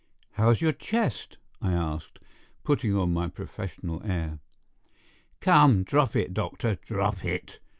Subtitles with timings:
[0.31, 2.17] "How's your chest?" I asked,
[2.63, 4.39] putting on my professional air.
[5.41, 7.59] "Come, drop it, doctor—drop it!"